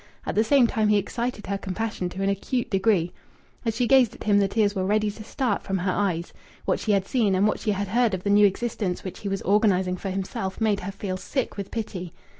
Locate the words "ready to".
4.83-5.23